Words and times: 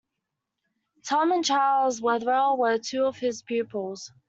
Tom 1.03 1.31
and 1.31 1.45
Charles 1.45 2.01
Wetherell 2.01 2.57
were 2.57 2.79
two 2.79 3.03
of 3.05 3.17
his 3.17 3.43
pupils. 3.43 4.11